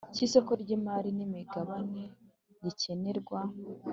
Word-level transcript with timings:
cy 0.15 0.21
isoko 0.25 0.51
ry 0.61 0.69
imari 0.77 1.09
n 1.17 1.19
imigabane 1.27 2.03
gikenerwa 2.63 3.39